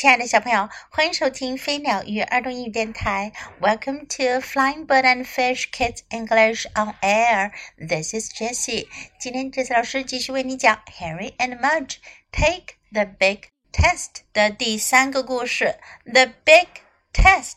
[0.00, 3.32] 亲爱的小朋友，欢迎收听飞鸟与儿童英语电台。
[3.60, 7.50] Welcome to Flying Bird and Fish Kids English on Air.
[7.76, 8.86] This is Jessie.
[9.18, 11.96] 今天 Jessie 老师继续为你讲《Henry and Mudge
[12.30, 15.80] Take the Big Test》的第三个故事，
[16.12, 16.68] 《The Big
[17.12, 17.54] Test》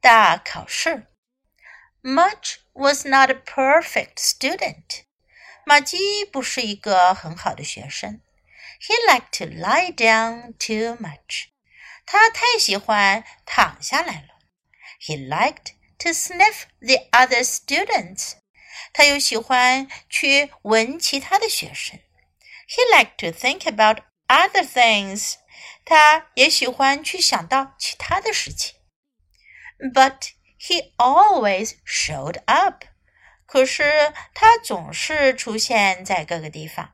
[0.00, 1.06] 大考试。
[2.02, 5.04] Mudge was not a perfect student.
[5.64, 8.20] 马基不是一个很好的学生。
[8.80, 11.50] He liked to lie down too much.
[12.07, 14.39] 他太喜欢躺下来了。
[14.99, 18.33] He liked to sniff the other students.
[18.93, 21.99] 他又喜欢去闻其他的学生。
[22.67, 25.35] He liked to think about other things.
[25.85, 28.75] 他也喜欢去想到其他的事情。
[29.93, 32.85] But he always showed up.
[33.45, 36.93] 可是他总是出现在各个地方。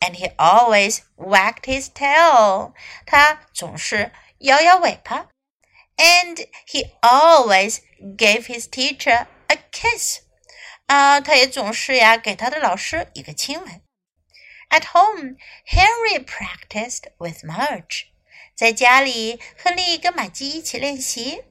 [0.00, 2.72] And he always wagged his tail.
[3.04, 5.29] 他总是 摇摇尾巴
[5.97, 10.19] ，and he always gave his teacher a kiss。
[10.87, 13.81] 啊，他也总是呀给他的老师一个亲吻。
[14.69, 18.05] At uh, home, Henry practiced with Mudge。
[18.55, 21.43] 在家里和另一个玛姬一起练习。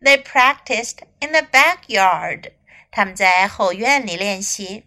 [0.00, 2.52] They practiced in the backyard。
[2.90, 4.86] 他们在后院里练习。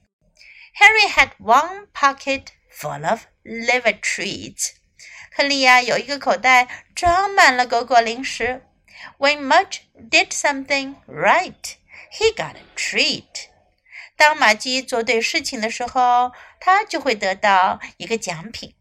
[0.78, 4.74] Henry had one pocket full of liver treats。
[5.35, 8.67] 亨利呀有一个口袋装满了果果零食。
[9.19, 11.77] When Mudge did something right,
[12.13, 13.49] he got a treat.
[14.17, 18.75] 当玛姬做对事情的时候，他就会得到一个奖品。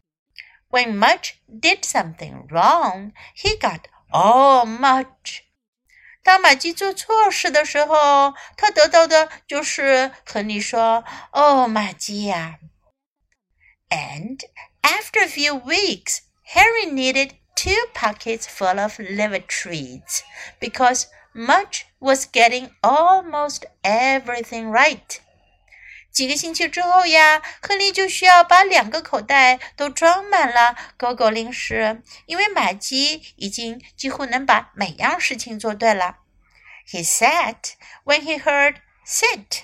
[0.69, 5.44] When Mudge did something wrong, he got all Mudge.
[6.22, 12.59] 当玛姬做错事的时候，他得到的就是亨利说：“哦，玛姬呀。”
[13.89, 14.42] And
[14.81, 20.23] after a few weeks, Henry needed two pockets full of liver treats
[20.61, 25.19] because Mudge was getting almost everything right.
[26.13, 36.18] 几个星期之后呀，亨利就需要把两个口袋都装满了狗狗零食，因为玛姬已经几乎能把每样事情做对了。
[36.89, 37.73] He sat
[38.05, 39.63] when he heard sit，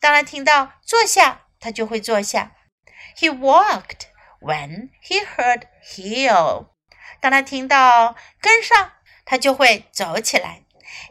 [0.00, 2.52] 当他听到坐下，他就会坐下。
[3.18, 4.06] He walked
[4.41, 6.67] when he heard heel，
[7.19, 8.91] 当他听到跟上，
[9.25, 10.63] 他就会走起来。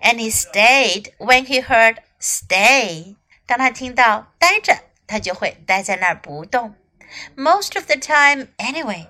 [0.02, 3.16] And he stayed when he heard stay，
[3.46, 6.74] 当他听到待着，他就会待在那儿不动。
[7.36, 9.08] Most of the time, anyway。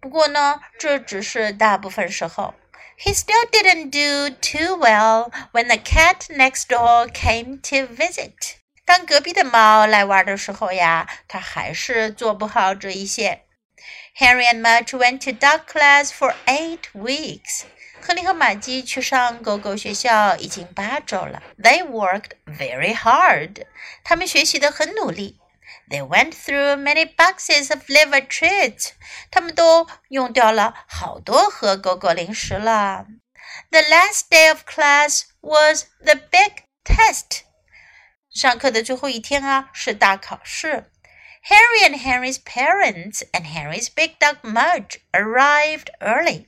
[0.00, 2.54] 不过呢，这只是大部分时候。
[2.98, 8.56] He still didn't do too well when the cat next door came to visit.
[8.89, 13.43] 当隔壁的猫来玩的时候呀，它还是做不好这一些。
[14.17, 17.65] Henry and Mudge went to dog class for eight weeks.
[18.01, 21.43] 亨利和玛姬去上狗狗学校已经八周了。
[21.61, 23.67] They worked very hard.
[24.03, 25.37] 他们学习的很努力。
[25.91, 28.93] They went through many boxes of liver treats.
[29.29, 33.05] 他们都用掉了好多盒狗狗零食了。
[33.69, 37.41] The last day of class was the big test.
[38.33, 40.91] 上课的最后一天啊，是大考试。
[41.43, 46.47] Harry and Henry's parents and Henry's big dog Mudge arrived early.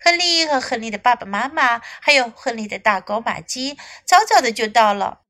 [0.00, 5.20] 亨利和亨利的爸爸妈妈，还有亨利的大狗玛姬，早早的就到了。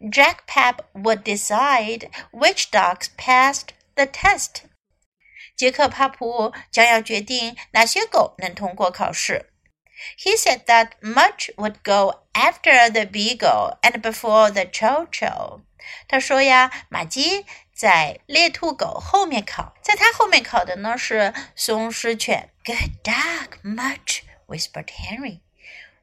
[0.00, 4.64] Jack Pap would decide which dogs passed the test.
[5.56, 9.53] 杰克帕普将要决定哪些狗能通过考试。
[10.18, 15.60] He said that Mudge would go after the beagle and before the chow chow。
[16.08, 17.44] 他说呀，马基
[17.74, 22.50] 在猎兔狗后面跑，在他后面跑的呢是松狮犬。
[22.64, 25.40] Good dog, Mudge whispered Henry.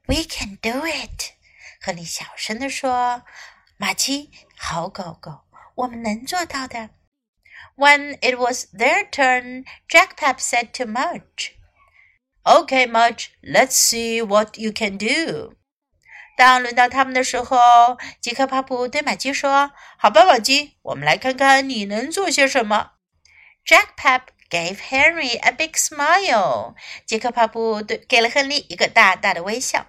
[0.06, 1.34] We can do it.
[1.82, 3.24] 亨利小声地说
[3.78, 5.42] ：“马基，好狗狗，
[5.76, 6.90] 我们能做到的。”
[7.76, 11.54] When it was their turn, Jack said to Mudge.
[12.44, 13.30] Okay, much.
[13.44, 15.56] Let's see what you can do.
[16.38, 22.94] 当轮到他们的时候，杰克帕普对玛姬说：“好吧，玛姬，我们来看看你能做些什么。”
[23.64, 26.74] Jack Pap gave Henry a big smile.
[27.06, 29.86] 杰克帕普对给了亨利一个大大的微笑。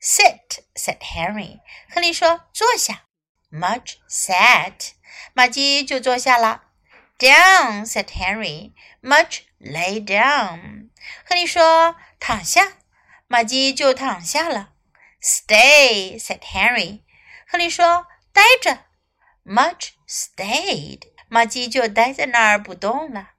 [0.00, 1.60] Sit, said Henry.
[1.90, 3.02] 亨利说：“坐下。”
[3.52, 4.92] Much sat.
[5.34, 6.62] 玛姬就坐下了。
[7.18, 8.72] Down, said Henry.
[9.02, 10.83] Much lay down.
[11.24, 12.74] 亨利说：“躺下。”
[13.26, 14.70] 玛姬就躺下了。
[15.22, 17.00] “Stay,” said Henry。
[17.46, 18.84] 亨利说：“待着。
[19.44, 21.02] ”Mudge stayed。
[21.28, 23.30] 玛姬就待在那儿不动了。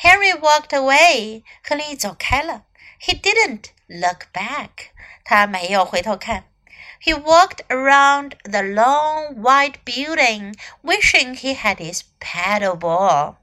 [0.00, 1.44] Henry walked away。
[1.62, 2.64] 亨利走开了。
[3.00, 4.90] He didn't look back。
[5.24, 6.44] 他没有回头看。
[7.00, 13.36] He walked around the long white building, wishing he had his paddle ball.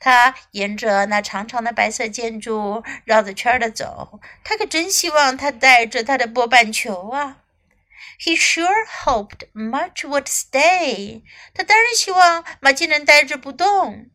[0.00, 7.36] 他沿着那长长的白色建筑绕着圈儿的走，他可真希望他带着他的波板球啊
[8.18, 11.22] ！He sure hoped much would stay。
[11.54, 14.06] 他当然希望马基能待着不动。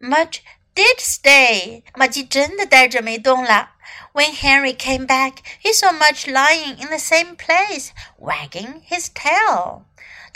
[0.00, 0.40] Much
[0.74, 1.84] did stay。
[1.94, 3.70] 马基真的待着没动了。
[4.12, 9.82] When Henry came back, he saw much lying in the same place, wagging his tail.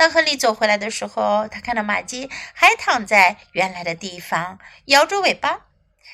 [0.01, 5.67] 当亨利走回来的时候，他看到玛姬还躺在原来的地方，摇着尾巴。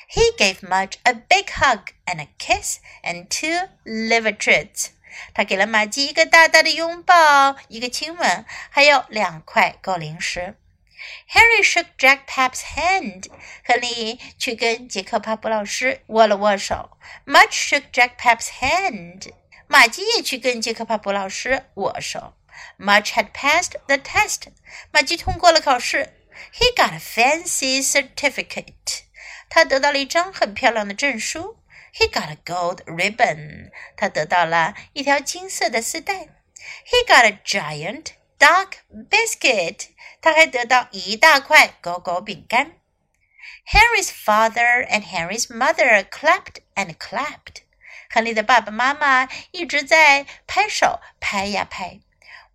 [0.09, 4.87] He gave Mudge a big hug and a kiss and two liver treats。
[5.33, 10.57] 他给了马姬一个大大的拥抱，一个亲吻，还有两块狗零食。
[11.31, 13.29] Harry shook Jack Pap's hand。
[13.63, 16.89] 亨利去跟杰克帕布老师握了握手。
[17.25, 19.31] Mudge shook Jack Pap's hand。
[19.67, 22.33] 玛姬也去跟杰克帕布老师握手。
[22.77, 24.47] Mudge had passed the test.
[24.91, 26.13] 马吉通过了考试。
[26.53, 29.01] He got a fancy certificate.
[29.49, 31.57] 他得到了一张很漂亮的证书。
[31.93, 33.71] He got a gold ribbon.
[33.95, 36.27] 他得到了一条金色的丝带。
[36.85, 39.89] He got a giant duck biscuit.
[40.21, 42.73] 他还得到一大块狗狗饼干。
[43.65, 47.63] Henry's father and Henry's mother clapped and clapped.
[48.09, 51.99] 亨利的爸爸妈妈一直在拍手，拍呀拍。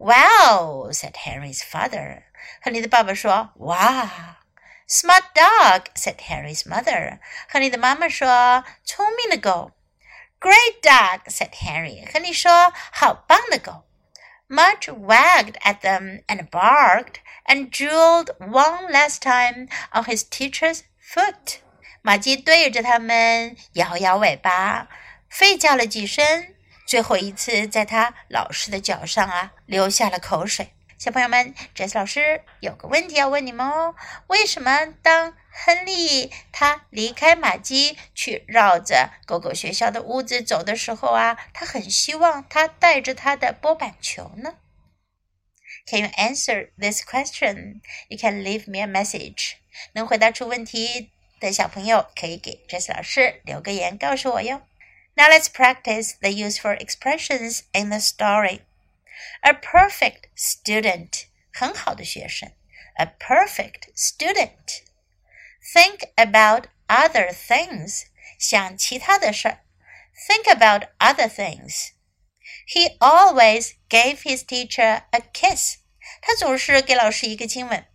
[0.02, 2.25] Wow, said Henry's father.
[2.60, 4.38] 亨利的爸爸说：“哇。”
[4.90, 7.20] Smart dog, said Henry's mother.
[7.49, 9.70] 亨利的妈妈说：“聪明的狗。”
[10.40, 12.12] Great dog, said Henry.
[12.12, 13.84] 亨利说：“好棒的狗。”
[14.50, 21.60] Mudge wagged at them and barked and jeweled one last time on his teacher's foot.
[22.02, 24.88] 马基对着他们摇摇尾巴，
[25.31, 26.56] 吠叫了几声。
[26.87, 30.73] 最后一次在他老师的脚上啊流下了口水。
[30.99, 33.96] 小朋友们，Jess 老师有个问题要问你们哦：
[34.29, 44.55] 为什么当亨利他离开玛姬去绕着狗狗学校的屋子走的时候啊，他很希望他带着他的波板球呢
[45.88, 47.81] ？Can you answer this question?
[48.08, 49.55] You can leave me a message.
[49.94, 54.62] 能回答出问题的小朋友可以给 Jess 老师留个言告诉我哟。
[55.16, 58.62] Now let's practice the useful expressions in the story.
[59.44, 62.51] A perfect student, 很好的学生.
[62.98, 64.84] A perfect student.
[65.74, 68.06] Think about other things,
[68.38, 69.60] 想其他的事儿.
[70.28, 71.92] Think about other things.
[72.68, 75.78] He always gave his teacher a kiss.
[76.22, 77.86] 他总是给老师一个亲吻.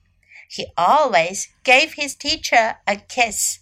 [0.51, 3.61] He always gave his teacher a kiss.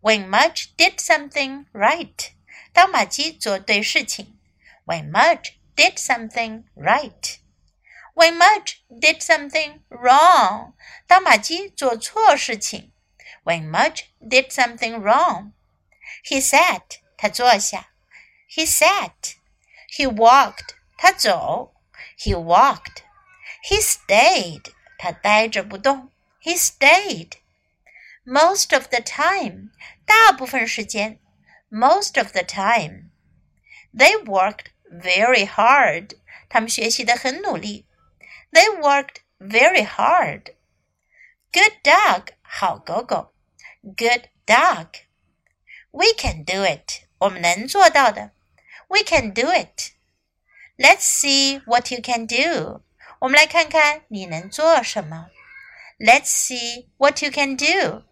[0.00, 2.32] When Mudge did something right,
[2.72, 4.38] 当马基做对事情，
[4.86, 7.36] When Mudge did something right.
[8.14, 10.74] When Mudge did something wrong.
[11.06, 12.92] 当马基做错事情，
[13.44, 15.52] When Mudge did something wrong.
[16.24, 17.00] He sat.
[17.16, 17.88] 他坐下。
[18.50, 19.36] He sat.
[19.96, 20.74] He walked.
[20.98, 21.74] 他走。
[22.18, 23.02] He walked.
[23.68, 24.72] He stayed.
[24.98, 26.10] 他呆着不动。
[26.42, 27.32] He stayed.
[28.24, 29.70] Most of the time.
[30.04, 31.18] 大部分时间。
[31.70, 33.10] most of the time.
[33.94, 36.16] They worked very hard.
[36.48, 37.86] 他们学习的很努力。
[38.52, 40.54] They worked very hard.
[41.52, 42.34] Good dog.
[42.42, 43.32] 好狗狗。
[43.82, 44.88] Good dog.
[45.90, 47.04] We can do it.
[47.18, 48.32] 我们能做到的。
[48.88, 49.92] We can do it.
[50.76, 52.82] Let's see what you can do.
[53.20, 55.28] 我们来看看你能做什么。
[55.98, 58.04] Let's see what you can do.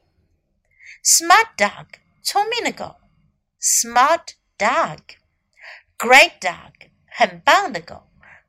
[1.02, 1.86] Smart dog.
[2.22, 2.96] 聪明的狗。
[3.64, 5.00] smart dog.
[5.98, 6.90] Great dog.
[7.06, 8.08] 很棒的狗.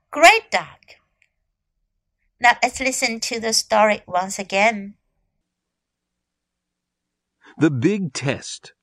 [0.09, 0.97] Great dog.
[2.39, 4.95] Now let's listen to the story once again.
[7.57, 8.73] The Big Test.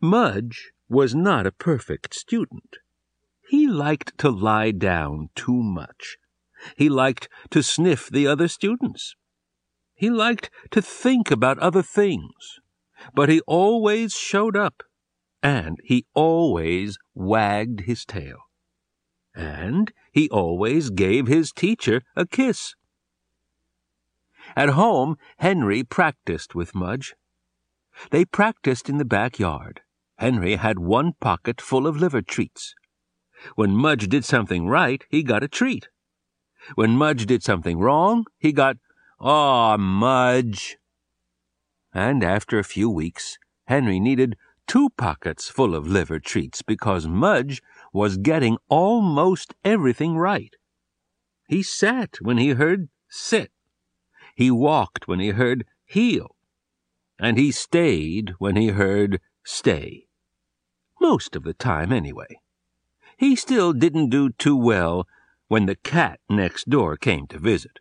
[0.00, 2.78] Mudge was not a perfect student.
[3.48, 6.16] He liked to lie down too much.
[6.76, 9.14] He liked to sniff the other students.
[9.94, 12.60] He liked to think about other things
[13.13, 14.83] but he always showed up,
[15.41, 18.37] and he always wagged his tail.
[19.35, 22.75] And he always gave his teacher a kiss.
[24.55, 27.15] At home, Henry practiced with Mudge.
[28.11, 29.81] They practiced in the backyard.
[30.17, 32.75] Henry had one pocket full of liver treats.
[33.55, 35.89] When Mudge did something right, he got a treat.
[36.75, 38.77] When Mudge did something wrong, he got,
[39.19, 40.77] Aw, Mudge!
[41.93, 44.35] And after a few weeks, Henry needed
[44.67, 50.55] two pockets full of liver treats because Mudge was getting almost everything right.
[51.47, 53.51] He sat when he heard sit.
[54.35, 56.35] He walked when he heard heel.
[57.19, 60.07] And he stayed when he heard stay.
[60.99, 62.39] Most of the time, anyway.
[63.17, 65.05] He still didn't do too well
[65.47, 67.79] when the cat next door came to visit.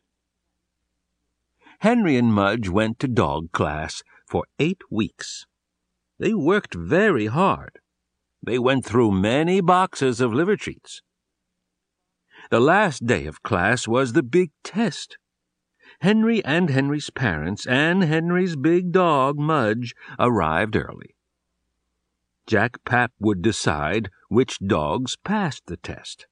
[1.83, 5.47] Henry and Mudge went to dog class for eight weeks.
[6.17, 7.81] They worked very hard.
[8.41, 11.03] They went through many boxes of liver treats.
[12.53, 15.19] The last day of class was the big test.
[16.03, 21.17] Henry and Henry's parents and Henry's big dog, Mudge, arrived early.
[22.47, 26.29] Jack Pap would decide which dogs passed the test.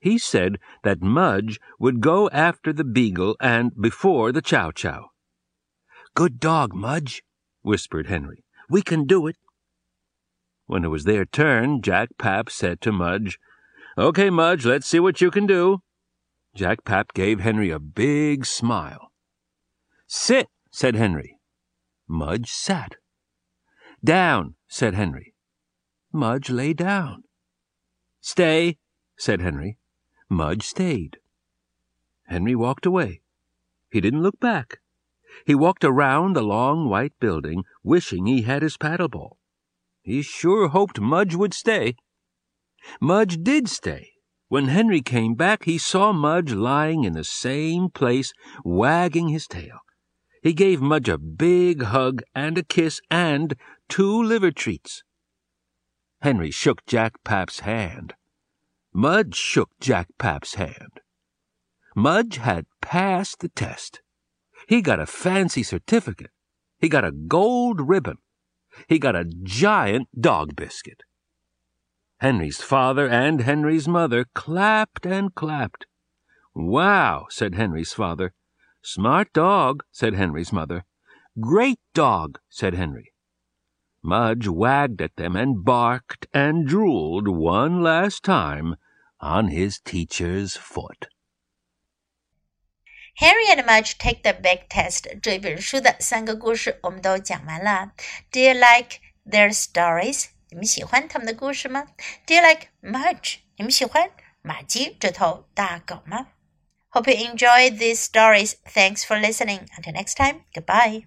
[0.00, 5.10] He said that Mudge would go after the beagle and before the chow chow.
[6.14, 7.22] Good dog, Mudge,
[7.62, 8.44] whispered Henry.
[8.68, 9.36] We can do it.
[10.66, 13.38] When it was their turn, Jack Pap said to Mudge,
[13.98, 15.80] Okay, Mudge, let's see what you can do.
[16.54, 19.12] Jack Pap gave Henry a big smile.
[20.06, 21.38] Sit, said Henry.
[22.08, 22.96] Mudge sat.
[24.04, 25.34] Down, said Henry.
[26.12, 27.24] Mudge lay down.
[28.20, 28.78] Stay,
[29.16, 29.78] said Henry.
[30.28, 31.18] Mudge stayed.
[32.26, 33.20] Henry walked away.
[33.90, 34.80] He didn't look back.
[35.44, 39.38] He walked around the long white building, wishing he had his paddle ball.
[40.02, 41.96] He sure hoped Mudge would stay.
[43.00, 44.12] Mudge did stay.
[44.48, 48.32] When Henry came back, he saw Mudge lying in the same place,
[48.64, 49.80] wagging his tail.
[50.42, 53.56] He gave Mudge a big hug and a kiss and
[53.88, 55.02] two liver treats.
[56.20, 58.14] Henry shook Jack Pap's hand.
[58.98, 61.00] Mudge shook Jack Pap's hand.
[61.94, 64.00] Mudge had passed the test.
[64.68, 66.30] He got a fancy certificate.
[66.78, 68.16] He got a gold ribbon.
[68.88, 71.02] He got a giant dog biscuit.
[72.20, 75.84] Henry's father and Henry's mother clapped and clapped.
[76.54, 78.32] Wow, said Henry's father.
[78.82, 80.86] Smart dog, said Henry's mother.
[81.38, 83.12] Great dog, said Henry.
[84.02, 88.76] Mudge wagged at them and barked and drooled one last time
[89.20, 91.08] on his teacher's foot.
[93.16, 97.92] Henry and Mudge take the big test 这本书的三个故事我们都讲完了。
[98.30, 103.38] Do you like their stories do you like Mudge？
[103.56, 104.10] 你们喜欢
[104.42, 106.28] 马基这头大狗吗
[106.90, 108.54] ？Hope you enjoyed these stories.
[108.64, 109.66] Thanks for listening.
[109.76, 111.06] Until next time, goodbye.